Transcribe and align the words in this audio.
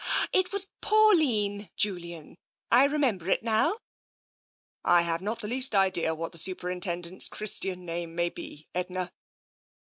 It 0.41 0.51
was 0.51 0.65
Pauline^ 0.81 1.69
Julian— 1.75 2.39
I 2.71 2.85
remember 2.85 3.29
it 3.29 3.43
now."" 3.43 3.77
I 4.83 5.03
have 5.03 5.21
not 5.21 5.41
the 5.41 5.47
least 5.47 5.75
idea 5.75 6.15
what 6.15 6.31
the 6.31 6.39
Superintendent's 6.39 7.27
Christian 7.27 7.85
name 7.85 8.15
may 8.15 8.29
be, 8.29 8.67
Edna." 8.73 9.13